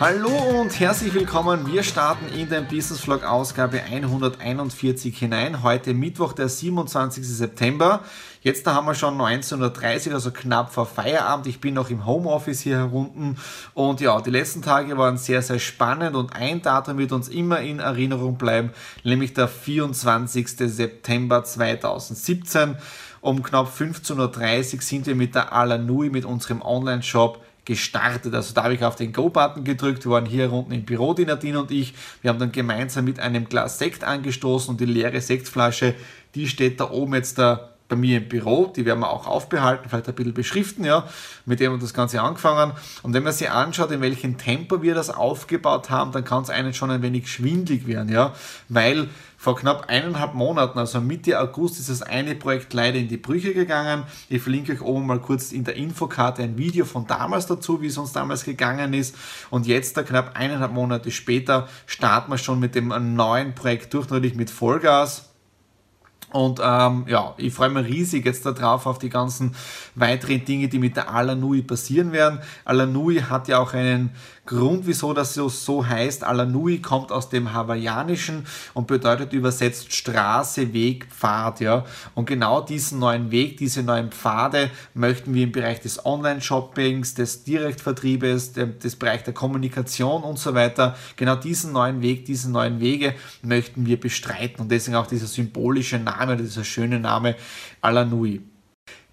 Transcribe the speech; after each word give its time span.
Hallo 0.00 0.60
und 0.60 0.78
herzlich 0.78 1.12
willkommen. 1.12 1.66
Wir 1.66 1.82
starten 1.82 2.28
in 2.28 2.48
den 2.48 2.68
Business 2.68 3.00
Vlog 3.00 3.24
Ausgabe 3.24 3.82
141 3.82 5.18
hinein. 5.18 5.64
Heute 5.64 5.92
Mittwoch, 5.92 6.34
der 6.34 6.48
27. 6.48 7.26
September. 7.26 8.04
Jetzt 8.40 8.64
da 8.64 8.74
haben 8.74 8.86
wir 8.86 8.94
schon 8.94 9.18
19.30 9.18 10.08
Uhr, 10.08 10.14
also 10.14 10.30
knapp 10.30 10.72
vor 10.72 10.86
Feierabend. 10.86 11.48
Ich 11.48 11.60
bin 11.60 11.74
noch 11.74 11.90
im 11.90 12.06
Homeoffice 12.06 12.60
hier 12.60 12.76
herunten. 12.76 13.38
Und 13.74 14.00
ja, 14.00 14.20
die 14.20 14.30
letzten 14.30 14.62
Tage 14.62 14.96
waren 14.96 15.18
sehr, 15.18 15.42
sehr 15.42 15.58
spannend 15.58 16.14
und 16.14 16.32
ein 16.32 16.62
Datum 16.62 16.96
wird 16.96 17.10
uns 17.10 17.28
immer 17.28 17.58
in 17.58 17.80
Erinnerung 17.80 18.38
bleiben, 18.38 18.70
nämlich 19.02 19.34
der 19.34 19.48
24. 19.48 20.46
September 20.58 21.42
2017. 21.42 22.76
Um 23.20 23.42
knapp 23.42 23.68
15.30 23.76 24.74
Uhr 24.76 24.80
sind 24.80 25.06
wir 25.08 25.16
mit 25.16 25.34
der 25.34 25.52
Alanui, 25.52 26.08
mit 26.08 26.24
unserem 26.24 26.62
Online-Shop 26.62 27.42
gestartet. 27.68 28.34
Also 28.34 28.54
da 28.54 28.64
habe 28.64 28.74
ich 28.74 28.82
auf 28.82 28.96
den 28.96 29.12
Go-Button 29.12 29.62
gedrückt. 29.62 30.04
Wir 30.06 30.12
waren 30.12 30.24
hier 30.24 30.50
unten 30.50 30.72
im 30.72 30.84
Büro, 30.84 31.12
die 31.12 31.26
Nadine 31.26 31.60
und 31.60 31.70
ich. 31.70 31.92
Wir 32.22 32.30
haben 32.30 32.38
dann 32.38 32.50
gemeinsam 32.50 33.04
mit 33.04 33.20
einem 33.20 33.46
Glas 33.46 33.78
Sekt 33.78 34.04
angestoßen 34.04 34.70
und 34.70 34.80
die 34.80 34.86
leere 34.86 35.20
Sektflasche, 35.20 35.94
die 36.34 36.48
steht 36.48 36.80
da 36.80 36.90
oben 36.90 37.14
jetzt 37.14 37.38
da 37.38 37.74
bei 37.86 37.96
mir 37.96 38.18
im 38.18 38.28
Büro, 38.28 38.72
die 38.74 38.84
werden 38.84 39.00
wir 39.00 39.10
auch 39.10 39.26
aufbehalten, 39.26 39.88
vielleicht 39.88 40.08
ein 40.08 40.14
bisschen 40.14 40.34
beschriften, 40.34 40.84
ja, 40.84 41.06
mit 41.46 41.60
dem 41.60 41.72
wir 41.72 41.78
das 41.78 41.94
Ganze 41.94 42.20
angefangen. 42.20 42.72
Und 43.02 43.14
wenn 43.14 43.22
man 43.22 43.32
sich 43.32 43.50
anschaut, 43.50 43.90
in 43.90 44.00
welchem 44.00 44.38
Tempo 44.38 44.82
wir 44.82 44.94
das 44.94 45.10
aufgebaut 45.10 45.90
haben, 45.90 46.12
dann 46.12 46.24
kann 46.24 46.42
es 46.42 46.50
einen 46.50 46.74
schon 46.74 46.90
ein 46.90 47.02
wenig 47.02 47.28
schwindlig 47.28 47.86
werden, 47.86 48.10
ja, 48.10 48.34
weil 48.68 49.08
vor 49.40 49.54
knapp 49.56 49.88
eineinhalb 49.88 50.34
Monaten, 50.34 50.80
also 50.80 51.00
Mitte 51.00 51.40
August, 51.40 51.78
ist 51.78 51.88
das 51.88 52.02
eine 52.02 52.34
Projekt 52.34 52.74
leider 52.74 52.98
in 52.98 53.06
die 53.06 53.16
Brüche 53.16 53.54
gegangen. 53.54 54.02
Ich 54.28 54.42
verlinke 54.42 54.72
euch 54.72 54.82
oben 54.82 55.06
mal 55.06 55.20
kurz 55.20 55.52
in 55.52 55.62
der 55.62 55.76
Infokarte 55.76 56.42
ein 56.42 56.58
Video 56.58 56.84
von 56.84 57.06
damals 57.06 57.46
dazu, 57.46 57.80
wie 57.80 57.86
es 57.86 57.96
uns 57.96 58.12
damals 58.12 58.44
gegangen 58.44 58.92
ist. 58.94 59.14
Und 59.48 59.68
jetzt, 59.68 59.96
da 59.96 60.02
knapp 60.02 60.36
eineinhalb 60.36 60.72
Monate 60.72 61.12
später, 61.12 61.68
starten 61.86 62.32
wir 62.32 62.38
schon 62.38 62.58
mit 62.58 62.74
dem 62.74 62.88
neuen 63.14 63.54
Projekt 63.54 63.94
durch, 63.94 64.10
natürlich 64.10 64.34
mit 64.34 64.50
Vollgas. 64.50 65.27
Und 66.30 66.60
ähm, 66.62 67.04
ja, 67.08 67.34
ich 67.38 67.54
freue 67.54 67.70
mich 67.70 67.86
riesig 67.86 68.26
jetzt 68.26 68.44
darauf 68.44 68.86
auf 68.86 68.98
die 68.98 69.08
ganzen 69.08 69.54
weiteren 69.94 70.44
Dinge, 70.44 70.68
die 70.68 70.78
mit 70.78 70.96
der 70.96 71.10
Alanui 71.10 71.62
passieren 71.62 72.12
werden. 72.12 72.40
Alanui 72.64 73.20
hat 73.20 73.48
ja 73.48 73.58
auch 73.58 73.72
einen 73.72 74.10
Grund, 74.44 74.86
wieso 74.86 75.12
das 75.12 75.34
so, 75.34 75.86
heißt. 75.86 76.24
Alanui 76.24 76.80
kommt 76.80 77.12
aus 77.12 77.28
dem 77.28 77.52
Hawaiianischen 77.52 78.46
und 78.72 78.86
bedeutet 78.86 79.32
übersetzt 79.32 79.92
Straße, 79.92 80.72
Weg, 80.72 81.06
Pfad. 81.10 81.60
Ja? 81.60 81.84
Und 82.14 82.26
genau 82.26 82.62
diesen 82.62 82.98
neuen 82.98 83.30
Weg, 83.30 83.58
diese 83.58 83.82
neuen 83.82 84.10
Pfade 84.10 84.70
möchten 84.94 85.34
wir 85.34 85.44
im 85.44 85.52
Bereich 85.52 85.80
des 85.80 86.04
Online-Shoppings, 86.04 87.14
des 87.14 87.44
Direktvertriebes, 87.44 88.52
des 88.54 88.96
Bereich 88.96 89.22
der 89.24 89.34
Kommunikation 89.34 90.22
und 90.22 90.38
so 90.38 90.54
weiter, 90.54 90.96
genau 91.16 91.36
diesen 91.36 91.72
neuen 91.72 92.00
Weg, 92.00 92.24
diese 92.24 92.50
neuen 92.50 92.80
Wege 92.80 93.14
möchten 93.42 93.84
wir 93.84 94.00
bestreiten. 94.00 94.62
Und 94.62 94.70
deswegen 94.70 94.96
auch 94.96 95.06
dieser 95.06 95.26
symbolische 95.26 95.98
Name, 95.98 96.17
dieser 96.36 96.64
schöne 96.64 96.98
Name 97.00 97.36
Alanui. 97.80 98.42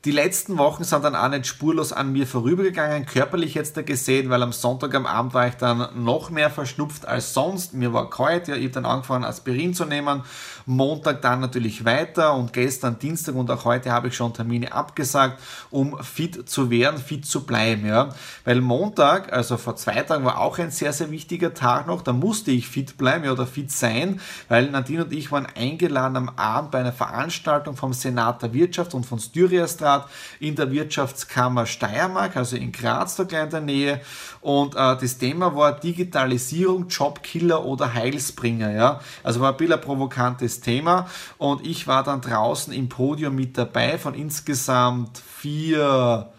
Die 0.05 0.11
letzten 0.11 0.59
Wochen 0.59 0.83
sind 0.83 1.03
dann 1.03 1.15
auch 1.15 1.29
nicht 1.29 1.47
spurlos 1.47 1.91
an 1.91 2.11
mir 2.11 2.27
vorübergegangen, 2.27 3.07
körperlich 3.07 3.55
jetzt 3.55 3.75
da 3.75 3.81
gesehen, 3.81 4.29
weil 4.29 4.43
am 4.43 4.51
Sonntag 4.51 4.93
am 4.93 5.07
Abend 5.07 5.33
war 5.33 5.47
ich 5.47 5.55
dann 5.55 5.89
noch 5.95 6.29
mehr 6.29 6.51
verschnupft 6.51 7.07
als 7.07 7.33
sonst. 7.33 7.73
Mir 7.73 7.91
war 7.91 8.07
kalt, 8.11 8.47
ja, 8.47 8.53
ich 8.53 8.65
habe 8.65 8.73
dann 8.73 8.85
angefangen 8.85 9.23
Aspirin 9.23 9.73
zu 9.73 9.85
nehmen. 9.85 10.21
Montag 10.67 11.23
dann 11.23 11.39
natürlich 11.39 11.85
weiter 11.85 12.35
und 12.35 12.53
gestern 12.53 12.99
Dienstag 12.99 13.33
und 13.33 13.49
auch 13.49 13.65
heute 13.65 13.91
habe 13.91 14.09
ich 14.09 14.15
schon 14.15 14.31
Termine 14.31 14.73
abgesagt, 14.73 15.41
um 15.71 15.97
fit 16.03 16.47
zu 16.47 16.69
werden, 16.69 16.99
fit 16.99 17.25
zu 17.25 17.43
bleiben, 17.43 17.87
ja. 17.87 18.09
Weil 18.43 18.61
Montag, 18.61 19.33
also 19.33 19.57
vor 19.57 19.75
zwei 19.75 20.03
Tagen, 20.03 20.23
war 20.23 20.39
auch 20.39 20.59
ein 20.59 20.69
sehr, 20.69 20.93
sehr 20.93 21.09
wichtiger 21.09 21.55
Tag 21.55 21.87
noch. 21.87 22.03
Da 22.03 22.13
musste 22.13 22.51
ich 22.51 22.67
fit 22.67 22.99
bleiben 22.99 23.25
ja, 23.25 23.31
oder 23.31 23.47
fit 23.47 23.71
sein, 23.71 24.19
weil 24.49 24.69
Nadine 24.69 25.05
und 25.05 25.13
ich 25.13 25.31
waren 25.31 25.47
eingeladen 25.55 26.15
am 26.15 26.29
Abend 26.35 26.69
bei 26.69 26.79
einer 26.79 26.93
Veranstaltung 26.93 27.75
vom 27.75 27.91
Senat 27.91 28.43
der 28.43 28.53
Wirtschaft 28.53 28.93
und 28.93 29.07
von 29.07 29.17
Styriastrat 29.17 29.94
Betriebsrat 29.95 30.09
in 30.39 30.55
der 30.55 30.71
Wirtschaftskammer 30.71 31.65
Steiermark, 31.65 32.35
also 32.35 32.55
in 32.55 32.71
Graz, 32.71 33.15
da 33.15 33.23
gleich 33.23 33.43
in 33.43 33.49
der 33.49 33.61
Nähe. 33.61 34.01
Und 34.41 34.75
äh, 34.75 34.97
das 34.97 35.17
Thema 35.17 35.55
war 35.55 35.79
Digitalisierung, 35.79 36.87
Jobkiller 36.87 37.63
oder 37.65 37.93
Heilsbringer. 37.93 38.71
Ja? 38.71 38.99
Also 39.23 39.39
war 39.39 39.51
ein 39.51 39.57
bisschen 39.57 39.73
ein 39.73 39.81
provokantes 39.81 40.61
Thema. 40.61 41.07
Und 41.37 41.65
ich 41.65 41.87
war 41.87 42.03
dann 42.03 42.21
draußen 42.21 42.73
im 42.73 42.89
Podium 42.89 43.35
mit 43.35 43.57
dabei 43.57 43.97
von 43.97 44.13
insgesamt 44.13 45.17
vier 45.17 46.29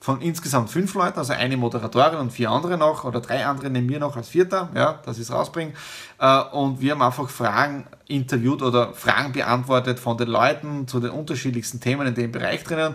von 0.00 0.20
insgesamt 0.20 0.70
fünf 0.70 0.94
Leuten, 0.94 1.18
also 1.18 1.32
eine 1.32 1.56
Moderatorin 1.56 2.18
und 2.18 2.32
vier 2.32 2.50
andere 2.50 2.78
noch, 2.78 3.04
oder 3.04 3.20
drei 3.20 3.44
andere 3.44 3.68
neben 3.68 3.86
mir 3.86 3.98
noch 3.98 4.16
als 4.16 4.28
Vierter, 4.28 4.68
ja, 4.74 5.00
dass 5.04 5.16
ich 5.16 5.24
es 5.24 5.32
rausbringe. 5.32 5.72
Äh, 6.18 6.40
und 6.52 6.80
wir 6.80 6.92
haben 6.92 7.02
einfach 7.02 7.28
Fragen 7.28 7.86
interviewt 8.06 8.62
oder 8.62 8.92
Fragen 8.94 9.32
beantwortet 9.32 9.98
von 9.98 10.16
den 10.16 10.28
Leuten 10.28 10.86
zu 10.86 11.00
den 11.00 11.10
unterschiedlichsten 11.10 11.80
Themen 11.80 12.06
in 12.06 12.14
dem 12.14 12.32
Bereich 12.32 12.64
drinnen. 12.64 12.94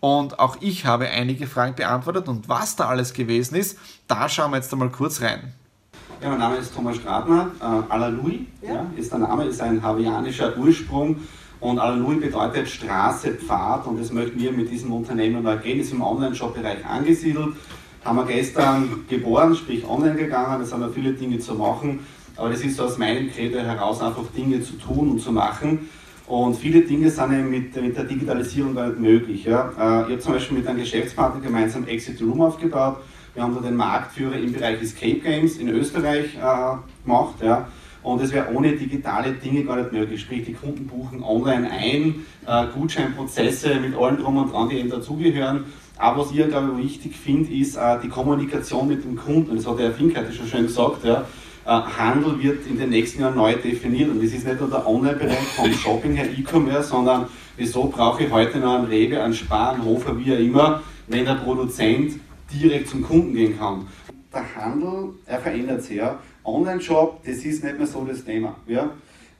Und 0.00 0.38
auch 0.38 0.58
ich 0.60 0.86
habe 0.86 1.08
einige 1.08 1.46
Fragen 1.46 1.74
beantwortet 1.74 2.28
und 2.28 2.48
was 2.48 2.76
da 2.76 2.88
alles 2.88 3.14
gewesen 3.14 3.56
ist, 3.56 3.78
da 4.06 4.28
schauen 4.28 4.50
wir 4.50 4.58
jetzt 4.58 4.72
einmal 4.72 4.90
kurz 4.90 5.22
rein. 5.22 5.54
Ja, 6.22 6.28
mein 6.30 6.38
Name 6.38 6.56
ist 6.56 6.74
Thomas 6.74 6.96
Stratner, 6.96 7.50
äh, 7.60 7.92
Alalui 7.92 8.46
ja. 8.62 8.86
ist 8.96 9.10
der 9.10 9.18
Name, 9.18 9.44
ist 9.44 9.60
ein 9.60 9.82
hawaiianischer 9.82 10.56
Ursprung 10.56 11.16
und 11.64 11.78
Alalui 11.78 12.16
bedeutet 12.16 12.68
Straße, 12.68 13.30
Pfad 13.32 13.86
und 13.86 13.98
das 13.98 14.12
möchten 14.12 14.38
wir 14.38 14.52
mit 14.52 14.70
diesem 14.70 14.92
Unternehmen 14.92 15.46
ergehen, 15.46 15.80
ist 15.80 15.92
im 15.92 16.02
Online-Shop-Bereich 16.02 16.84
angesiedelt. 16.84 17.56
Haben 18.04 18.18
wir 18.18 18.26
gestern 18.26 19.06
geboren, 19.08 19.56
sprich 19.56 19.82
online 19.88 20.14
gegangen, 20.14 20.60
es 20.60 20.74
haben 20.74 20.82
wir 20.82 20.90
viele 20.90 21.14
Dinge 21.14 21.38
zu 21.38 21.54
machen, 21.54 22.00
aber 22.36 22.50
das 22.50 22.60
ist 22.60 22.76
so 22.76 22.82
aus 22.82 22.98
meinem 22.98 23.30
Credo 23.30 23.60
heraus 23.60 24.02
einfach 24.02 24.24
Dinge 24.36 24.60
zu 24.60 24.74
tun 24.74 25.12
und 25.12 25.22
zu 25.22 25.32
machen. 25.32 25.88
Und 26.26 26.54
viele 26.54 26.82
Dinge 26.82 27.08
sind 27.08 27.32
eben 27.32 27.50
mit, 27.50 27.74
mit 27.74 27.96
der 27.96 28.04
Digitalisierung 28.04 28.74
gar 28.74 28.88
nicht 28.88 29.00
möglich. 29.00 29.44
Ja. 29.44 29.70
Äh, 29.70 30.02
ich 30.02 30.10
habe 30.10 30.18
zum 30.18 30.32
Beispiel 30.34 30.58
mit 30.58 30.66
einem 30.66 30.80
Geschäftspartner 30.80 31.40
gemeinsam 31.40 31.86
Exit 31.86 32.20
Room 32.20 32.42
aufgebaut. 32.42 32.98
Wir 33.32 33.42
haben 33.42 33.54
da 33.54 33.62
den 33.62 33.76
Marktführer 33.76 34.36
im 34.36 34.52
Bereich 34.52 34.82
Escape 34.82 35.20
Games 35.20 35.56
in 35.56 35.68
Österreich 35.68 36.34
äh, 36.34 37.04
gemacht. 37.04 37.36
Ja. 37.42 37.68
Und 38.04 38.20
es 38.20 38.32
wäre 38.32 38.52
ohne 38.52 38.72
digitale 38.72 39.32
Dinge 39.32 39.64
gar 39.64 39.76
nicht 39.76 39.90
möglich. 39.90 40.20
Sprich, 40.20 40.44
die 40.44 40.52
Kunden 40.52 40.86
buchen 40.86 41.22
online 41.22 41.70
ein, 41.70 42.26
äh, 42.46 42.66
Gutscheinprozesse 42.72 43.76
mit 43.80 43.96
allem 43.96 44.18
drum 44.18 44.36
und 44.36 44.52
dran, 44.52 44.68
die 44.68 44.76
eben 44.76 44.90
dazugehören. 44.90 45.64
Aber 45.96 46.20
was 46.20 46.32
ich, 46.32 46.46
glaube 46.46 46.72
ich, 46.78 46.84
wichtig 46.84 47.16
finde, 47.16 47.50
ist 47.50 47.76
äh, 47.76 47.98
die 48.02 48.10
Kommunikation 48.10 48.88
mit 48.88 49.04
dem 49.04 49.16
Kunden. 49.16 49.56
Das 49.56 49.66
hat 49.66 49.78
der 49.78 49.86
Herr 49.86 49.94
Fink 49.94 50.16
heute 50.18 50.32
schon 50.32 50.46
schön 50.46 50.66
gesagt. 50.66 51.02
Ja. 51.02 51.24
Äh, 51.64 51.70
Handel 51.70 52.42
wird 52.42 52.66
in 52.66 52.78
den 52.78 52.90
nächsten 52.90 53.22
Jahren 53.22 53.36
neu 53.36 53.54
definiert. 53.54 54.10
Und 54.10 54.22
das 54.22 54.32
ist 54.32 54.46
nicht 54.46 54.60
nur 54.60 54.68
der 54.68 54.86
Online-Bereich 54.86 55.38
vom 55.56 55.72
Shopping 55.82 56.12
her, 56.12 56.26
E-Commerce, 56.26 56.90
sondern 56.90 57.26
wieso 57.56 57.84
brauche 57.84 58.24
ich 58.24 58.30
heute 58.30 58.58
noch 58.58 58.74
einen 58.74 58.86
Rewe, 58.86 59.22
einen 59.22 59.32
Spar, 59.32 59.72
einen 59.72 59.84
Hofer, 59.84 60.18
wie 60.18 60.34
auch 60.34 60.38
immer, 60.38 60.82
wenn 61.06 61.24
der 61.24 61.36
Produzent 61.36 62.20
direkt 62.52 62.88
zum 62.88 63.02
Kunden 63.02 63.32
gehen 63.32 63.58
kann. 63.58 63.86
Der 64.32 64.44
Handel, 64.56 65.14
er 65.24 65.38
verändert 65.38 65.82
sich. 65.82 65.96
Ja. 65.96 66.18
Online-Shop, 66.44 67.24
das 67.24 67.44
ist 67.44 67.64
nicht 67.64 67.78
mehr 67.78 67.86
so 67.86 68.04
das 68.04 68.24
Thema. 68.24 68.56
Ja? 68.66 68.90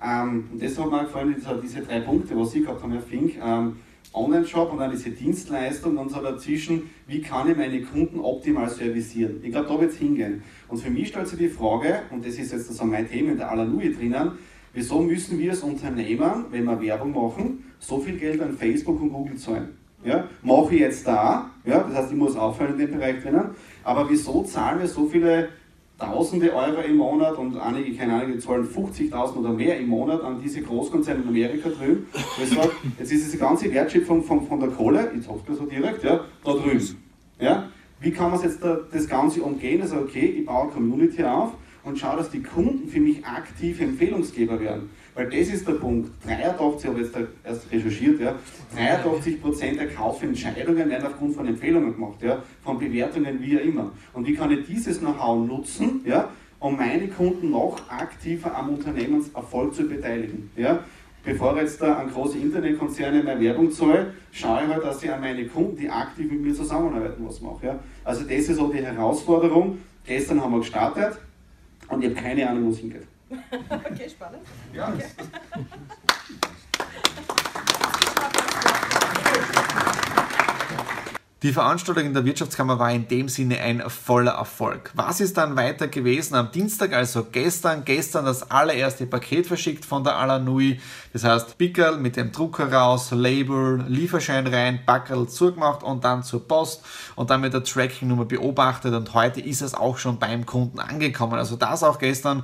Ähm, 0.03 0.49
und 0.53 0.63
das 0.63 0.79
hat 0.79 0.91
mir 0.91 1.05
gefallen, 1.05 1.37
diese 1.63 1.81
drei 1.81 2.01
Punkte, 2.01 2.39
was 2.39 2.53
Sie 2.53 2.63
gehabt 2.63 2.83
haben, 2.83 2.93
Herr 2.93 3.03
Fink. 3.03 3.37
Ähm, 3.43 3.77
Online-Shop 4.15 4.73
und 4.73 4.79
dann 4.79 4.93
diese 4.93 5.11
Dienstleistung 5.11 5.97
und 5.97 6.11
so 6.11 6.21
dazwischen, 6.21 6.91
wie 7.07 7.21
kann 7.21 7.51
ich 7.51 7.57
meine 7.57 7.83
Kunden 7.83 8.21
optimal 8.21 8.71
servicieren? 8.71 9.41
Ich 9.43 9.51
glaube, 9.51 9.69
da 9.69 9.81
wird 9.81 9.91
es 9.91 9.99
hingehen. 9.99 10.43
Und 10.69 10.79
für 10.79 10.91
mich 10.91 11.09
stellt 11.09 11.27
sich 11.27 11.39
die 11.39 11.49
Frage, 11.49 12.03
und 12.11 12.25
das 12.25 12.39
ist 12.39 12.53
jetzt 12.53 12.73
so 12.73 12.85
mein 12.85 13.11
Thema 13.11 13.33
in 13.33 13.39
der 13.39 13.51
Alanui 13.51 13.93
drinnen, 13.93 14.33
wieso 14.73 15.01
müssen 15.01 15.39
wir 15.39 15.51
als 15.51 15.63
Unternehmer, 15.63 16.45
wenn 16.51 16.65
wir 16.65 16.81
Werbung 16.81 17.13
machen, 17.13 17.65
so 17.81 17.99
viel 17.99 18.17
Geld 18.17 18.41
an 18.41 18.57
Facebook 18.57 19.03
und 19.03 19.13
Google 19.13 19.37
zahlen? 19.37 19.71
Ja? 20.05 20.29
Mache 20.43 20.75
ich 20.75 20.81
jetzt 20.81 21.07
da, 21.07 21.51
ja? 21.65 21.81
das 21.81 21.97
heißt, 21.97 22.13
ich 22.13 22.17
muss 22.19 22.37
aufhören 22.37 22.75
in 22.75 22.79
dem 22.79 22.93
Bereich 22.93 23.21
drinnen. 23.21 23.51
Aber 23.83 24.09
wieso 24.09 24.45
zahlen 24.45 24.79
wir 24.79 24.87
so 24.87 25.07
viele 25.07 25.49
Tausende 25.97 26.53
Euro 26.53 26.81
im 26.81 26.97
Monat 26.97 27.39
und 27.39 27.57
einige, 27.57 27.97
keine 27.97 28.15
Ahnung, 28.15 28.33
die 28.33 28.39
zahlen 28.41 28.67
50.000 28.67 29.37
oder 29.37 29.51
mehr 29.51 29.79
im 29.79 29.87
Monat 29.87 30.23
an 30.23 30.41
diese 30.43 30.61
Großkonzerne 30.61 31.23
in 31.23 31.29
Amerika 31.29 31.69
drüben. 31.69 32.09
Wo 32.13 32.43
jetzt 32.99 33.13
ist 33.13 33.27
diese 33.27 33.39
ganze 33.39 33.73
Wertschöpfung 33.73 34.25
von, 34.25 34.45
von 34.45 34.59
der 34.59 34.71
Kohle, 34.71 35.13
ich 35.17 35.25
sage 35.25 35.39
es 35.53 35.59
so 35.59 35.67
direkt, 35.67 36.03
ja, 36.03 36.25
da 36.45 36.53
drüben. 36.53 36.97
Ja? 37.39 37.69
Wie 38.01 38.11
kann 38.11 38.33
man 38.33 38.43
jetzt 38.43 38.63
da, 38.63 38.81
das 38.93 39.09
Ganze 39.09 39.41
umgehen? 39.43 39.83
Also, 39.83 39.97
okay, 39.99 40.27
ich 40.39 40.45
baue 40.45 40.65
eine 40.65 40.73
Community 40.73 41.23
auf 41.23 41.53
und 41.85 41.97
schaue, 41.97 42.17
dass 42.17 42.31
die 42.31 42.43
Kunden 42.43 42.89
für 42.89 43.01
mich 43.01 43.25
aktive 43.25 43.85
Empfehlungsgeber 43.85 44.59
werden. 44.59 44.91
Weil 45.15 45.31
das 45.31 45.49
ist 45.49 45.67
der 45.67 45.75
Punkt. 45.75 46.11
83, 46.27 46.85
ich 46.85 46.91
habe 46.91 47.01
jetzt 47.01 47.17
erst 47.45 47.73
recherchiert, 47.73 48.21
ja, 48.21 48.35
83% 48.77 49.77
der 49.77 49.89
Kaufentscheidungen 49.89 50.91
werden 50.91 51.07
aufgrund 51.07 51.37
von 51.37 51.47
Empfehlungen 51.47 51.95
gemacht, 51.95 52.21
ja, 52.23 52.43
von 52.65 52.79
Bewertungen, 52.79 53.41
wie 53.41 53.59
auch 53.59 53.63
immer. 53.63 53.93
Und 54.13 54.27
wie 54.27 54.35
kann 54.35 54.51
ich 54.51 54.67
dieses 54.67 54.99
Know-how 54.99 55.47
nutzen, 55.47 56.01
ja, 56.05 56.31
um 56.65 56.77
meine 56.77 57.09
Kunden 57.09 57.51
noch 57.51 57.79
aktiver 57.91 58.57
am 58.57 58.71
Unternehmenserfolg 58.71 59.75
zu 59.75 59.87
beteiligen. 59.87 60.51
Ja? 60.57 60.81
Bevor 61.23 61.59
jetzt 61.59 61.81
da 61.81 61.95
an 61.95 62.11
große 62.11 62.39
Internetkonzerne 62.39 63.23
mehr 63.23 63.39
Werbung 63.39 63.71
zahle, 63.71 64.15
schaue 64.33 64.63
ich 64.63 64.69
halt, 64.69 64.83
dass 64.83 65.03
ich 65.03 65.13
an 65.13 65.21
meine 65.21 65.47
Kunden, 65.47 65.77
die 65.77 65.91
aktiv 65.91 66.31
mit 66.31 66.41
mir 66.41 66.55
zusammenarbeiten, 66.55 67.23
was 67.27 67.43
mache. 67.43 67.67
Ja? 67.67 67.79
Also 68.03 68.23
das 68.25 68.49
ist 68.49 68.57
so 68.57 68.69
die 68.73 68.83
Herausforderung. 68.83 69.79
Gestern 70.07 70.41
haben 70.41 70.53
wir 70.53 70.61
gestartet 70.61 71.19
und 71.89 72.03
ich 72.03 72.11
habe 72.11 72.21
keine 72.21 72.49
Ahnung, 72.49 72.67
wo 72.67 72.71
es 72.71 72.79
hingeht. 72.79 73.07
okay, 73.69 74.09
spannend. 74.09 74.43
Ja. 74.73 74.89
Okay. 74.89 75.05
Die 81.45 81.53
Veranstaltung 81.53 82.07
in 82.07 82.15
der 82.15 82.25
Wirtschaftskammer 82.25 82.79
war 82.79 82.91
in 82.91 83.07
dem 83.07 83.29
Sinne 83.29 83.61
ein 83.61 83.83
voller 83.91 84.31
Erfolg. 84.33 84.91
Was 84.95 85.21
ist 85.21 85.37
dann 85.37 85.57
weiter 85.57 85.89
gewesen? 85.89 86.37
Am 86.37 86.51
Dienstag, 86.51 86.95
also 86.95 87.27
gestern, 87.31 87.85
gestern 87.85 88.25
das 88.25 88.51
allererste 88.51 89.05
Paket 89.05 89.47
verschickt 89.47 89.85
von 89.85 90.03
der 90.03 90.17
Alanui. 90.17 90.81
Das 91.13 91.23
heißt, 91.23 91.59
Pickel 91.59 91.99
mit 91.99 92.17
dem 92.17 92.33
Drucker 92.33 92.73
raus, 92.73 93.11
Label, 93.11 93.85
Lieferschein 93.87 94.47
rein, 94.47 94.81
Backerl 94.87 95.29
zugemacht 95.29 95.83
und 95.83 96.03
dann 96.03 96.23
zur 96.23 96.49
Post 96.49 96.83
und 97.15 97.29
dann 97.29 97.43
mit 97.43 97.53
der 97.53 97.63
Tracking-Nummer 97.63 98.25
beobachtet 98.25 98.95
und 98.95 99.13
heute 99.13 99.43
ist 99.43 99.61
es 99.61 99.75
auch 99.75 99.99
schon 99.99 100.19
beim 100.19 100.47
Kunden 100.47 100.79
angekommen. 100.79 101.35
Also 101.35 101.57
das 101.57 101.83
auch 101.83 101.99
gestern 101.99 102.43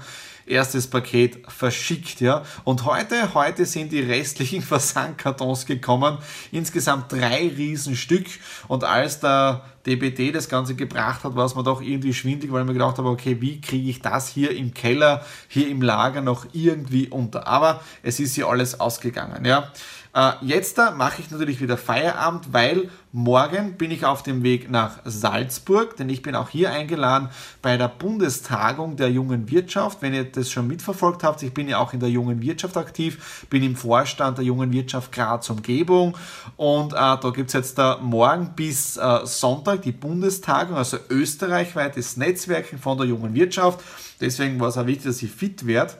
erstes 0.51 0.89
Paket 0.89 1.39
verschickt, 1.49 2.21
ja. 2.21 2.43
Und 2.65 2.85
heute, 2.85 3.35
heute 3.35 3.65
sind 3.65 3.93
die 3.93 4.01
restlichen 4.01 4.63
Versandkartons 4.71 5.67
gekommen. 5.67 6.19
Insgesamt 6.53 7.13
drei 7.13 7.49
Riesenstück. 7.49 8.27
Und 8.69 8.85
als 8.85 9.21
der 9.21 9.63
DBT 9.87 10.35
das 10.35 10.49
Ganze 10.49 10.75
gebracht 10.75 11.25
hat, 11.25 11.37
war 11.37 11.47
es 11.47 11.55
mir 11.55 11.63
doch 11.63 11.81
irgendwie 11.81 12.13
schwindig, 12.13 12.53
weil 12.53 12.63
ich 12.63 12.67
mir 12.67 12.75
gedacht 12.75 12.99
habe, 12.99 13.09
okay, 13.09 13.41
wie 13.41 13.61
kriege 13.61 13.89
ich 13.89 14.03
das 14.03 14.29
hier 14.29 14.55
im 14.55 14.75
Keller, 14.75 15.25
hier 15.49 15.69
im 15.69 15.81
Lager 15.81 16.21
noch 16.21 16.47
irgendwie 16.53 17.09
unter? 17.09 17.47
Aber 17.47 17.81
es 18.03 18.21
ist 18.21 18.37
ja 18.37 18.47
alles 18.47 18.79
ausgegangen, 18.79 19.45
ja. 19.45 19.73
Äh, 20.13 20.33
jetzt 20.43 20.77
mache 20.97 21.21
ich 21.21 21.31
natürlich 21.31 21.61
wieder 21.61 21.77
Feierabend, 21.77 22.53
weil 22.53 22.91
morgen 23.13 23.75
bin 23.75 23.91
ich 23.91 24.05
auf 24.05 24.23
dem 24.23 24.43
Weg 24.43 24.71
nach 24.71 24.99
Salzburg, 25.05 25.97
denn 25.97 26.09
ich 26.09 26.23
bin 26.23 26.35
auch 26.35 26.49
hier 26.49 26.73
eingeladen 26.73 27.29
bei 27.63 27.77
der 27.77 27.89
Bundestagung 27.89 28.97
der 28.97 29.11
jungen 29.11 29.51
Wirtschaft. 29.51 30.03
Wenn 30.03 30.15
ihr 30.15 30.25
das 30.25 30.51
schon 30.51 30.67
mitverfolgt 30.67 31.23
habt, 31.23 31.43
ich 31.43 31.55
bin 31.55 31.69
ja 31.69 31.79
auch 31.79 31.93
in 31.93 32.01
der 32.01 32.11
jungen 32.11 32.43
Wirtschaft 32.43 32.77
aktiv, 32.77 33.47
bin 33.51 33.63
im 33.63 33.77
Vorstand 33.77 34.39
der 34.39 34.45
jungen 34.45 34.73
Wirtschaft 34.73 35.13
Graz 35.13 35.49
Umgebung 35.49 36.17
und 36.57 36.93
äh, 36.93 36.97
da 36.97 37.31
gibt 37.35 37.49
es 37.49 37.55
jetzt 37.55 37.79
da 37.79 37.99
morgen 38.03 38.53
bis 38.57 38.97
äh, 38.97 39.21
Sonntag 39.25 39.83
die 39.83 39.93
Bundestagung, 39.93 40.77
also 40.77 40.99
österreichweites 41.09 42.17
Netzwerken 42.17 42.79
von 42.79 42.99
der 42.99 43.07
jungen 43.07 43.35
Wirtschaft. 43.35 43.81
Deswegen 44.21 44.59
war 44.59 44.69
es 44.69 44.77
auch 44.77 44.87
wichtig, 44.87 45.05
dass 45.07 45.23
ich 45.23 45.31
fit 45.31 45.67
werde 45.67 45.95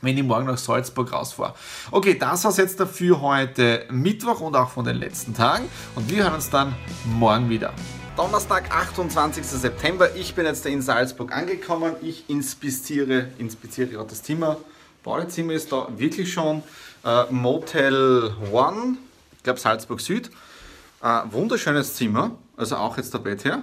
wenn 0.00 0.16
ich 0.16 0.24
morgen 0.24 0.46
nach 0.46 0.58
Salzburg 0.58 1.12
rausfahre. 1.12 1.54
Okay, 1.90 2.16
das 2.18 2.44
war 2.44 2.50
es 2.50 2.56
jetzt 2.56 2.80
dafür 2.80 3.20
heute 3.20 3.84
Mittwoch 3.90 4.40
und 4.40 4.56
auch 4.56 4.70
von 4.70 4.84
den 4.84 4.96
letzten 4.96 5.34
Tagen. 5.34 5.68
Und 5.94 6.10
wir 6.10 6.24
hören 6.24 6.34
uns 6.34 6.50
dann 6.50 6.74
morgen 7.04 7.50
wieder. 7.50 7.72
Donnerstag, 8.16 8.70
28. 8.70 9.44
September. 9.44 10.14
Ich 10.16 10.34
bin 10.34 10.44
jetzt 10.44 10.66
in 10.66 10.82
Salzburg 10.82 11.32
angekommen. 11.32 11.94
Ich 12.02 12.28
inspiziere, 12.28 13.28
inspiziere 13.38 13.88
gerade 13.88 14.08
das 14.08 14.22
Zimmer. 14.22 14.56
Badezimmer 15.02 15.54
ist 15.54 15.72
da 15.72 15.88
wirklich 15.96 16.32
schon. 16.32 16.62
Äh, 17.04 17.24
Motel 17.30 18.34
One, 18.52 18.98
ich 19.36 19.42
glaube 19.42 19.58
Salzburg 19.58 20.00
Süd. 20.00 20.30
Äh, 21.02 21.20
wunderschönes 21.30 21.94
Zimmer, 21.94 22.32
also 22.58 22.76
auch 22.76 22.98
jetzt 22.98 23.14
der 23.14 23.20
Bett 23.20 23.44
her. 23.44 23.62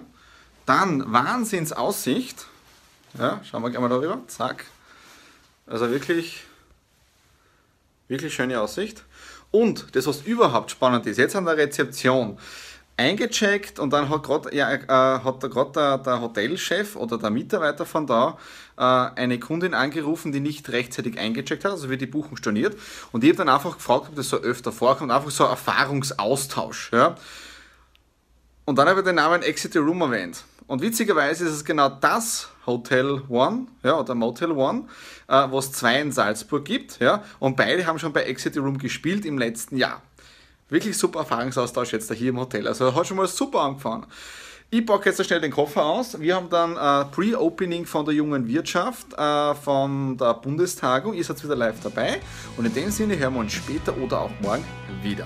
Dann 0.66 1.12
Wahnsinnsaussicht. 1.14 2.48
Ja, 3.20 3.40
schauen 3.44 3.62
wir 3.62 3.70
gleich 3.70 3.82
mal 3.82 3.90
darüber. 3.90 4.20
Zack, 4.28 4.66
also 5.68 5.90
wirklich, 5.92 6.44
wirklich 8.08 8.34
schöne 8.34 8.60
Aussicht. 8.60 9.04
Und 9.52 9.96
das, 9.96 10.08
was 10.08 10.22
überhaupt 10.22 10.72
spannend 10.72 11.06
ist, 11.06 11.18
jetzt 11.18 11.36
an 11.36 11.46
der 11.46 11.58
Rezeption, 11.58 12.38
eingecheckt 12.98 13.78
und 13.78 13.94
dann 13.94 14.10
hat 14.10 14.24
gerade 14.24 14.56
ja, 14.56 14.74
äh, 14.74 14.88
hat 14.88 15.40
gerade 15.42 15.72
der, 15.72 15.98
der, 16.00 16.20
Hotelchef 16.20 16.96
oder 16.96 17.20
der 17.20 17.30
Mitarbeiter 17.30 17.86
von 17.86 18.08
da 18.08 18.38
äh, 18.76 18.82
eine 18.82 19.40
Kundin 19.40 19.76
angerufen, 19.76 20.32
die 20.32 20.40
nicht 20.40 20.68
rechtzeitig 20.70 21.20
eingecheckt 21.20 21.64
hat, 21.64 21.72
also 21.72 21.90
wird 21.90 22.02
die 22.02 22.08
Buchung 22.08 22.38
storniert. 22.38 22.76
Und 23.12 23.24
ich 23.24 23.30
habe 23.30 23.38
dann 23.38 23.50
einfach 23.50 23.76
gefragt, 23.76 24.08
ob 24.10 24.16
das 24.16 24.30
so 24.30 24.38
öfter 24.38 24.72
vorkommt, 24.72 25.12
einfach 25.12 25.30
so 25.30 25.46
ein 25.46 25.52
Erfahrungsaustausch. 25.52 26.92
Ja. 26.92 27.16
Und 28.66 28.78
dann 28.78 28.90
habe 28.90 29.02
ich 29.02 29.06
den 29.06 29.16
Namen 29.16 29.44
Exit 29.44 29.74
the 29.74 29.80
Room 29.80 30.02
erwähnt. 30.02 30.44
Und 30.66 30.82
witzigerweise 30.82 31.46
ist 31.46 31.54
es 31.54 31.64
genau 31.64 31.90
das 31.90 32.50
Hotel 32.68 33.22
One, 33.30 33.68
ja, 33.84 34.00
oder 34.00 34.14
Motel 34.14 34.52
One, 34.52 34.84
äh, 35.28 35.48
was 35.50 35.72
zwei 35.72 36.02
in 36.02 36.12
Salzburg 36.12 36.66
gibt, 36.66 37.00
ja, 37.00 37.24
und 37.40 37.56
beide 37.56 37.88
haben 37.88 37.98
schon 37.98 38.14
bei 38.14 38.24
Exit 38.24 38.58
Room 38.58 38.78
gespielt 38.78 39.26
im 39.26 39.38
letzten 39.38 39.78
Jahr. 39.78 40.02
Wirklich 40.70 40.98
super 40.98 41.20
Erfahrungsaustausch 41.20 41.94
jetzt 41.94 42.12
da 42.12 42.14
hier 42.14 42.30
im 42.30 42.40
Hotel. 42.40 42.68
Also 42.68 42.94
hat 42.94 43.08
schon 43.08 43.18
mal 43.18 43.28
super 43.28 43.62
angefangen. 43.62 44.06
Ich 44.70 44.86
packe 44.86 45.10
jetzt 45.10 45.26
schnell 45.26 45.40
den 45.40 45.52
Koffer 45.52 45.86
aus. 45.86 46.20
Wir 46.20 46.36
haben 46.36 46.50
dann 46.50 46.76
äh, 46.76 47.06
Pre-Opening 47.10 47.86
von 47.86 48.04
der 48.04 48.14
jungen 48.14 48.50
Wirtschaft, 48.50 49.14
äh, 49.18 49.56
von 49.56 50.18
der 50.18 50.34
Bundestagung. 50.34 51.14
Ihr 51.14 51.24
seid 51.24 51.42
wieder 51.42 51.56
live 51.56 51.80
dabei. 51.82 52.20
Und 52.58 52.66
in 52.66 52.74
dem 52.74 52.92
Sinne 52.92 53.18
hören 53.18 53.36
wir 53.36 53.40
uns 53.40 53.54
später 53.54 53.96
oder 53.98 54.20
auch 54.20 54.32
morgen 54.42 54.66
wieder. 55.02 55.26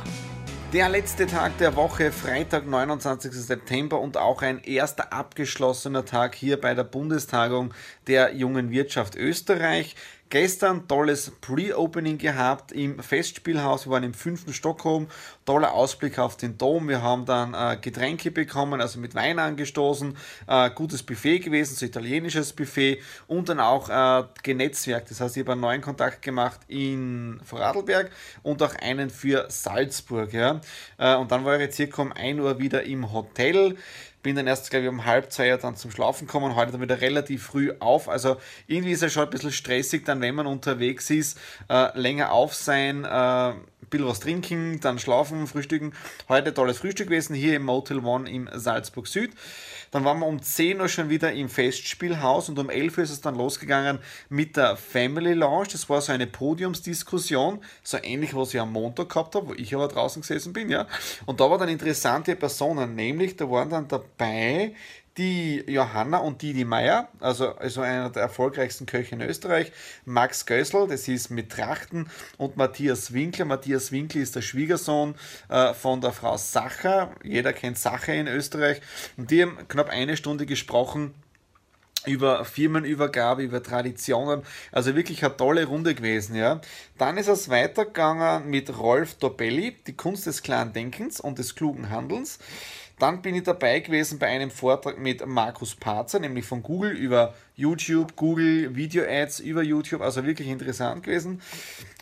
Der 0.73 0.87
letzte 0.87 1.27
Tag 1.27 1.57
der 1.57 1.75
Woche, 1.75 2.13
Freitag, 2.13 2.65
29. 2.65 3.33
September 3.33 3.99
und 3.99 4.15
auch 4.15 4.41
ein 4.41 4.63
erster 4.63 5.11
abgeschlossener 5.11 6.05
Tag 6.05 6.33
hier 6.33 6.61
bei 6.61 6.73
der 6.73 6.85
Bundestagung 6.85 7.73
der 8.07 8.35
jungen 8.35 8.71
Wirtschaft 8.71 9.17
Österreich. 9.17 9.97
Gestern 10.31 10.87
tolles 10.87 11.29
Pre-Opening 11.41 12.17
gehabt 12.17 12.71
im 12.71 12.99
Festspielhaus. 12.99 13.85
Wir 13.85 13.91
waren 13.91 14.03
im 14.03 14.13
fünften 14.13 14.53
Stockholm. 14.53 15.07
Toller 15.45 15.73
Ausblick 15.73 16.19
auf 16.19 16.37
den 16.37 16.57
Dom. 16.57 16.87
Wir 16.87 17.01
haben 17.01 17.25
dann 17.25 17.53
äh, 17.53 17.75
Getränke 17.75 18.31
bekommen, 18.31 18.79
also 18.79 18.97
mit 18.97 19.13
Wein 19.13 19.39
angestoßen. 19.39 20.15
Äh, 20.47 20.69
gutes 20.69 21.03
Buffet 21.03 21.39
gewesen, 21.39 21.75
so 21.75 21.85
italienisches 21.85 22.53
Buffet. 22.53 23.01
Und 23.27 23.49
dann 23.49 23.59
auch 23.59 23.89
äh, 23.89 24.23
genetzwerkt. 24.41 25.11
Das 25.11 25.19
heißt, 25.19 25.35
ich 25.35 25.43
habe 25.43 25.51
einen 25.51 25.61
neuen 25.61 25.81
Kontakt 25.81 26.21
gemacht 26.21 26.61
in 26.69 27.41
Vorarlberg 27.43 28.09
und 28.41 28.63
auch 28.63 28.75
einen 28.75 29.09
für 29.09 29.47
Salzburg. 29.49 30.31
Ja. 30.31 30.61
Äh, 30.97 31.13
und 31.15 31.29
dann 31.29 31.43
war 31.43 31.59
ich 31.59 31.73
circa 31.73 32.03
um 32.03 32.13
1 32.13 32.39
Uhr 32.39 32.57
wieder 32.57 32.83
im 32.83 33.11
Hotel. 33.11 33.75
Bin 34.23 34.35
dann 34.35 34.47
erst, 34.47 34.69
glaube 34.69 34.83
ich, 34.83 34.89
um 34.89 35.05
halb 35.05 35.31
zwei 35.31 35.51
Uhr 35.51 35.57
dann 35.57 35.75
zum 35.75 35.91
Schlafen 35.91 36.27
gekommen, 36.27 36.55
heute 36.55 36.71
dann 36.73 36.81
wieder 36.81 37.01
relativ 37.01 37.43
früh 37.43 37.73
auf. 37.79 38.07
Also 38.07 38.37
irgendwie 38.67 38.91
ist 38.91 39.03
es 39.03 39.13
schon 39.13 39.23
ein 39.23 39.29
bisschen 39.29 39.51
stressig, 39.51 40.05
dann 40.05 40.21
wenn 40.21 40.35
man 40.35 40.47
unterwegs 40.47 41.09
ist, 41.09 41.39
äh, 41.69 41.97
länger 41.99 42.31
auf 42.31 42.53
sein, 42.53 43.03
äh, 43.05 43.53
bisschen 43.91 44.07
was 44.07 44.19
trinken, 44.19 44.79
dann 44.79 44.97
schlafen, 44.97 45.45
frühstücken. 45.45 45.93
Heute 46.27 46.53
tolles 46.53 46.79
Frühstück 46.79 47.09
gewesen, 47.09 47.35
hier 47.35 47.57
im 47.57 47.63
Motel 47.63 47.99
One 47.99 48.27
im 48.29 48.49
Salzburg 48.51 49.05
Süd. 49.05 49.31
Dann 49.91 50.05
waren 50.05 50.19
wir 50.19 50.25
um 50.25 50.41
10 50.41 50.79
Uhr 50.79 50.87
schon 50.87 51.09
wieder 51.09 51.33
im 51.33 51.49
Festspielhaus 51.49 52.47
und 52.47 52.57
um 52.57 52.69
11 52.69 52.97
Uhr 52.97 53.03
ist 53.03 53.11
es 53.11 53.21
dann 53.21 53.35
losgegangen 53.35 53.99
mit 54.29 54.55
der 54.55 54.77
Family 54.77 55.33
Lounge. 55.33 55.67
Das 55.73 55.89
war 55.89 56.01
so 56.01 56.13
eine 56.13 56.25
Podiumsdiskussion, 56.25 57.59
so 57.83 57.97
ähnlich, 58.01 58.33
was 58.33 58.53
ich 58.53 58.59
am 58.59 58.71
Montag 58.71 59.09
gehabt 59.09 59.35
habe, 59.35 59.49
wo 59.49 59.53
ich 59.53 59.75
aber 59.75 59.89
draußen 59.89 60.21
gesessen 60.21 60.53
bin, 60.53 60.69
ja. 60.69 60.87
Und 61.25 61.41
da 61.41 61.49
waren 61.49 61.59
dann 61.59 61.69
interessante 61.69 62.35
Personen, 62.37 62.95
nämlich 62.95 63.35
da 63.35 63.51
waren 63.51 63.69
dann 63.69 63.87
dabei 63.89 64.73
die 65.17 65.63
Johanna 65.67 66.19
und 66.19 66.41
Didi 66.41 66.63
Meier, 66.63 67.09
also, 67.19 67.55
also 67.55 67.81
einer 67.81 68.09
der 68.09 68.23
erfolgreichsten 68.23 68.85
Köche 68.85 69.15
in 69.15 69.21
Österreich, 69.21 69.71
Max 70.05 70.45
Gößl, 70.45 70.87
das 70.87 71.07
ist 71.07 71.29
mit 71.29 71.51
Trachten, 71.51 72.09
und 72.37 72.57
Matthias 72.57 73.13
Winkler. 73.13 73.45
Matthias 73.45 73.91
Winkler 73.91 74.21
ist 74.21 74.35
der 74.35 74.41
Schwiegersohn 74.41 75.15
äh, 75.49 75.73
von 75.73 76.01
der 76.01 76.13
Frau 76.13 76.37
Sacher. 76.37 77.11
Jeder 77.23 77.53
kennt 77.53 77.77
Sacher 77.77 78.13
in 78.13 78.27
Österreich. 78.27 78.81
Und 79.17 79.31
die 79.31 79.41
haben 79.43 79.57
knapp 79.67 79.89
eine 79.89 80.15
Stunde 80.15 80.45
gesprochen 80.45 81.13
über 82.05 82.45
Firmenübergabe, 82.45 83.43
über 83.43 83.61
Traditionen. 83.61 84.41
Also 84.71 84.95
wirklich 84.95 85.23
eine 85.23 85.37
tolle 85.37 85.65
Runde 85.65 85.93
gewesen, 85.93 86.35
ja. 86.35 86.61
Dann 86.97 87.17
ist 87.17 87.27
es 87.27 87.49
weitergegangen 87.49 88.49
mit 88.49 88.77
Rolf 88.77 89.15
Dobelli, 89.15 89.75
die 89.85 89.95
Kunst 89.95 90.25
des 90.25 90.41
klaren 90.41 90.73
Denkens 90.73 91.19
und 91.19 91.37
des 91.37 91.55
klugen 91.55 91.89
Handelns. 91.89 92.39
Dann 93.01 93.23
bin 93.23 93.33
ich 93.33 93.41
dabei 93.41 93.79
gewesen 93.79 94.19
bei 94.19 94.27
einem 94.27 94.51
Vortrag 94.51 94.99
mit 94.99 95.25
Markus 95.25 95.73
Parzer, 95.73 96.19
nämlich 96.19 96.45
von 96.45 96.61
Google 96.61 96.91
über 96.91 97.33
YouTube, 97.55 98.15
Google 98.15 98.75
Video 98.75 99.03
Ads 99.03 99.39
über 99.39 99.63
YouTube, 99.63 100.01
also 100.01 100.23
wirklich 100.23 100.47
interessant 100.47 101.01
gewesen. 101.01 101.41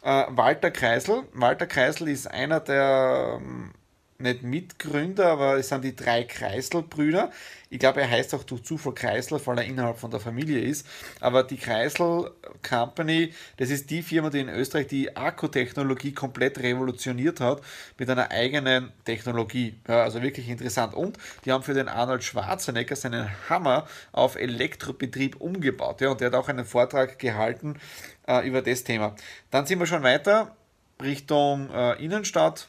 Äh, 0.03 0.25
Walter 0.27 0.71
Kreisel. 0.71 1.23
Walter 1.31 1.67
Kreisel 1.67 2.09
ist 2.09 2.29
einer 2.29 2.59
der 2.59 3.39
ähm, 3.39 3.71
nicht 4.21 4.43
Mitgründer, 4.43 5.27
aber 5.27 5.57
es 5.57 5.69
sind 5.69 5.83
die 5.83 5.95
drei 5.95 6.25
Kreisel-Brüder. 6.25 7.31
Ich 7.69 7.79
glaube, 7.79 8.01
er 8.01 8.09
heißt 8.09 8.35
auch 8.35 8.43
durch 8.43 8.63
Zufall 8.63 8.93
Kreisel, 8.93 9.39
weil 9.45 9.59
er 9.59 9.63
innerhalb 9.63 9.97
von 9.97 10.11
der 10.11 10.19
Familie 10.19 10.59
ist. 10.59 10.85
Aber 11.21 11.43
die 11.43 11.55
Kreisel 11.55 12.31
Company, 12.67 13.33
das 13.55 13.69
ist 13.69 13.89
die 13.89 14.01
Firma, 14.01 14.29
die 14.29 14.41
in 14.41 14.49
Österreich 14.49 14.87
die 14.87 15.15
Akkutechnologie 15.15 16.11
komplett 16.11 16.59
revolutioniert 16.59 17.39
hat 17.39 17.61
mit 17.97 18.09
einer 18.09 18.29
eigenen 18.29 18.91
Technologie. 19.05 19.75
Ja, 19.87 20.03
also 20.03 20.21
wirklich 20.21 20.49
interessant. 20.49 20.93
Und 20.95 21.17
die 21.45 21.53
haben 21.53 21.63
für 21.63 21.73
den 21.73 21.87
Arnold 21.87 22.23
Schwarzenegger 22.25 22.97
seinen 22.97 23.29
Hammer 23.47 23.87
auf 24.11 24.35
Elektrobetrieb 24.35 25.39
umgebaut. 25.39 26.01
Ja, 26.01 26.09
und 26.09 26.19
der 26.19 26.27
hat 26.27 26.35
auch 26.35 26.49
einen 26.49 26.65
Vortrag 26.65 27.19
gehalten 27.19 27.79
äh, 28.27 28.45
über 28.45 28.61
das 28.61 28.83
Thema. 28.83 29.15
Dann 29.49 29.65
sind 29.65 29.79
wir 29.79 29.85
schon 29.85 30.03
weiter 30.03 30.57
Richtung 31.01 31.69
äh, 31.69 32.03
Innenstadt 32.03 32.67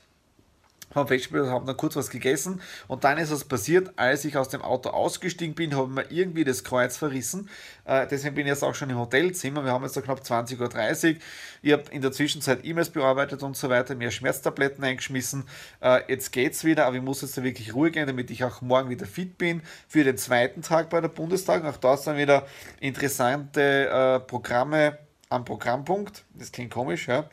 haben 0.94 1.08
festgestellt, 1.08 1.48
haben 1.48 1.66
dann 1.66 1.76
kurz 1.76 1.96
was 1.96 2.10
gegessen 2.10 2.60
und 2.88 3.04
dann 3.04 3.18
ist 3.18 3.30
es 3.30 3.44
passiert, 3.44 3.92
als 3.96 4.24
ich 4.24 4.36
aus 4.36 4.48
dem 4.48 4.62
Auto 4.62 4.90
ausgestiegen 4.90 5.54
bin, 5.54 5.76
habe 5.76 5.88
ich 5.88 5.94
mir 5.94 6.16
irgendwie 6.16 6.44
das 6.44 6.64
Kreuz 6.64 6.96
verrissen. 6.96 7.48
Äh, 7.84 8.06
deswegen 8.08 8.34
bin 8.34 8.46
ich 8.46 8.50
jetzt 8.50 8.64
auch 8.64 8.74
schon 8.74 8.90
im 8.90 8.98
Hotelzimmer. 8.98 9.64
Wir 9.64 9.72
haben 9.72 9.84
jetzt 9.84 9.96
da 9.96 10.00
knapp 10.00 10.20
20.30 10.20 11.14
Uhr. 11.14 11.20
Ich 11.62 11.72
habe 11.72 11.84
in 11.90 12.02
der 12.02 12.12
Zwischenzeit 12.12 12.64
E-Mails 12.64 12.90
bearbeitet 12.90 13.42
und 13.42 13.56
so 13.56 13.68
weiter, 13.68 13.94
mir 13.94 14.10
Schmerztabletten 14.10 14.82
eingeschmissen. 14.82 15.44
Äh, 15.80 16.00
jetzt 16.08 16.32
geht's 16.32 16.64
wieder, 16.64 16.86
aber 16.86 16.96
ich 16.96 17.02
muss 17.02 17.22
jetzt 17.22 17.36
da 17.36 17.42
wirklich 17.42 17.74
Ruhe 17.74 17.90
gehen, 17.90 18.06
damit 18.06 18.30
ich 18.30 18.44
auch 18.44 18.60
morgen 18.60 18.90
wieder 18.90 19.06
fit 19.06 19.38
bin 19.38 19.62
für 19.88 20.04
den 20.04 20.16
zweiten 20.16 20.62
Tag 20.62 20.90
bei 20.90 21.00
der 21.00 21.08
Bundestag. 21.08 21.64
Auch 21.64 21.76
da 21.76 21.96
sind 21.96 22.16
wieder 22.16 22.46
interessante 22.80 23.88
äh, 23.88 24.20
Programme 24.20 24.98
am 25.28 25.44
Programmpunkt. 25.44 26.24
Das 26.34 26.52
klingt 26.52 26.72
komisch, 26.72 27.08
ja. 27.08 27.28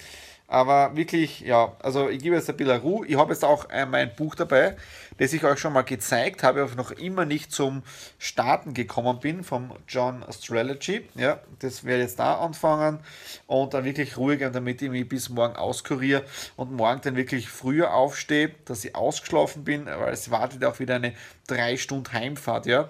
Aber 0.50 0.96
wirklich, 0.96 1.42
ja, 1.42 1.75
also 1.80 2.08
ich 2.08 2.22
gebe 2.24 2.36
jetzt 2.38 2.50
ein 2.50 2.56
bisschen 2.56 2.80
Ruhe. 2.80 3.06
Ich 3.06 3.18
habe 3.18 3.34
jetzt 3.34 3.44
auch 3.44 3.70
äh, 3.70 3.86
mein 3.86 4.16
Buch 4.16 4.34
dabei, 4.34 4.77
das 5.18 5.34
ich 5.34 5.44
euch 5.44 5.60
schon 5.60 5.74
mal 5.74 5.82
gezeigt 5.82 6.42
habe, 6.42 6.62
aber 6.62 6.75
noch 6.75 6.92
immer 6.92 7.25
nicht 7.25 7.51
zum 7.51 7.84
Starten 8.18 8.74
gekommen 8.74 9.20
bin, 9.20 9.44
vom 9.44 9.74
John 9.89 10.24
Astrology. 10.24 11.10
Ja, 11.16 11.42
das 11.60 11.84
werde 11.84 12.04
ich 12.04 12.10
jetzt 12.10 12.20
da 12.20 12.36
anfangen 12.36 13.00
und 13.46 13.74
dann 13.74 13.84
wirklich 13.84 14.16
ruhig, 14.18 14.39
damit 14.39 14.82
ich 14.82 14.89
mich 14.89 15.10
bis 15.10 15.27
morgen 15.27 15.58
auskuriere 15.58 16.24
und 16.56 16.72
morgen 16.72 17.01
dann 17.01 17.18
wirklich 17.18 17.50
früher 17.50 17.94
aufstehe, 17.94 18.51
dass 18.63 18.86
ich 18.86 18.96
ausgeschlafen 18.96 19.66
bin, 19.66 19.86
weil 19.86 20.13
es 20.13 20.32
wartet 20.32 20.63
auch 20.63 20.80
wieder 20.80 20.96
eine 20.96 21.13
3 21.48 21.75
Stunden 21.75 22.13
Heimfahrt, 22.13 22.68
ja. 22.68 22.89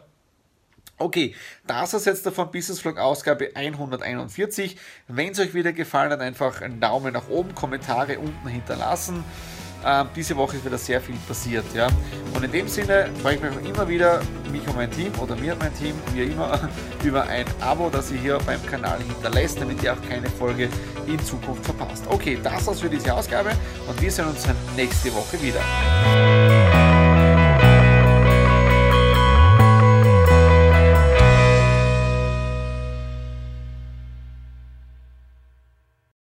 Okay, 0.99 1.35
das 1.67 1.93
ist 1.93 2.07
jetzt 2.07 2.25
davon 2.25 2.49
Business 2.49 2.79
Vlog 2.79 2.97
Ausgabe 2.97 3.51
141. 3.53 4.77
Wenn 5.07 5.31
es 5.31 5.39
euch 5.39 5.53
wieder 5.53 5.71
gefallen 5.71 6.11
hat, 6.11 6.21
einfach 6.21 6.61
einen 6.61 6.79
Daumen 6.79 7.13
nach 7.13 7.29
oben, 7.29 7.53
Kommentare 7.53 8.17
unten 8.17 8.47
hinterlassen. 8.47 9.23
Ähm, 9.85 10.07
diese 10.15 10.35
Woche 10.35 10.57
ist 10.57 10.65
wieder 10.65 10.79
sehr 10.79 10.99
viel 10.99 11.15
passiert. 11.27 11.65
Ja? 11.75 11.87
Und 12.33 12.43
in 12.43 12.51
dem 12.51 12.67
Sinne 12.67 13.11
freue 13.21 13.35
ich 13.35 13.41
mich 13.41 13.51
auch 13.51 13.69
immer 13.69 13.87
wieder, 13.87 14.21
mich 14.51 14.67
und 14.67 14.75
mein 14.75 14.89
Team 14.89 15.11
oder 15.21 15.35
mir 15.35 15.53
und 15.53 15.59
mein 15.59 15.75
Team, 15.75 15.93
wie 16.13 16.23
immer, 16.23 16.67
über 17.03 17.27
ein 17.27 17.45
Abo, 17.61 17.91
das 17.91 18.11
ihr 18.11 18.17
hier 18.19 18.39
beim 18.43 18.65
Kanal 18.65 18.97
hinterlässt, 18.97 19.61
damit 19.61 19.83
ihr 19.83 19.93
auch 19.93 20.01
keine 20.09 20.27
Folge 20.31 20.67
in 21.05 21.19
Zukunft 21.23 21.63
verpasst. 21.63 22.05
Okay, 22.09 22.39
das 22.41 22.65
war's 22.65 22.81
für 22.81 22.89
diese 22.89 23.13
Ausgabe 23.13 23.51
und 23.87 24.01
wir 24.01 24.09
sehen 24.09 24.25
uns 24.25 24.47
nächste 24.75 25.13
Woche 25.13 25.39
wieder. 25.43 25.61